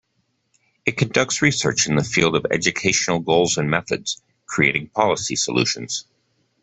It 0.83 0.97
conducts 0.97 1.43
research 1.43 1.85
in 1.85 1.95
the 1.95 2.03
field 2.03 2.35
of 2.35 2.47
educational 2.49 3.19
goals 3.19 3.57
and 3.59 3.69
methods, 3.69 4.19
creating 4.47 4.87
policy 4.89 5.35
solutions. 5.35 6.05